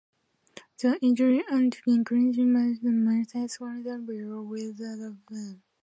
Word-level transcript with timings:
The 0.79 0.97
elderly 1.03 1.43
and 1.47 1.77
reclusive 1.85 2.43
landlady, 2.47 2.87
Mrs 3.23 3.59
Bartholomew, 3.59 4.35
lives 4.49 4.81
above 4.81 5.17
them. 5.29 5.61